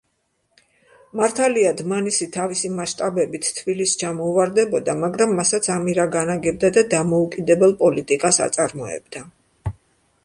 მართალია, 1.19 1.73
დმანისი 1.81 2.27
თავისი 2.37 2.71
მასშტაბებით 2.77 3.49
თბილისს 3.59 4.01
ჩამოუვარდებოდა, 4.05 4.97
მაგრამ 5.05 5.37
მასაც 5.41 5.71
ამირა 5.77 6.09
განაგებდა 6.19 6.73
და 6.79 6.85
დამოუკიდებელ 6.97 7.79
პოლიტიკას 7.85 8.43
აწარმოებდა. 8.49 9.27